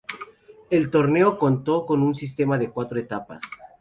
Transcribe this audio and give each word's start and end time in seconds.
El 0.71 0.89
torneo 0.89 1.37
contó 1.37 1.85
con 1.85 2.01
un 2.01 2.15
sistema 2.15 2.57
de 2.57 2.71
cuatro 2.71 2.99
etapas. 2.99 3.43